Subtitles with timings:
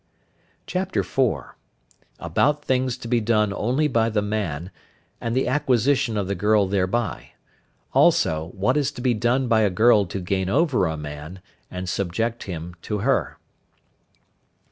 [0.65, 1.53] CHAPTER IV.
[2.19, 4.71] ABOUT THINGS TO BE DONE ONLY BY THE MAN,
[5.21, 7.35] AND THE ACQUISITION OF THE GIRL THEREBY.
[7.93, 11.87] ALSO WHAT IS TO BE DONE BY A GIRL TO GAIN OVER A MAN, AND
[11.87, 13.37] SUBJECT HIM TO HER.